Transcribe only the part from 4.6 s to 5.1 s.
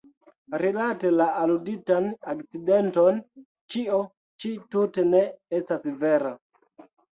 tute